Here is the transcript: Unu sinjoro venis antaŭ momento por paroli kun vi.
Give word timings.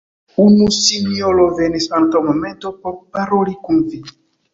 Unu 0.43 0.67
sinjoro 0.77 1.43
venis 1.59 1.85
antaŭ 1.97 2.21
momento 2.29 2.73
por 2.87 2.97
paroli 3.19 3.55
kun 3.69 3.85
vi. 3.93 4.01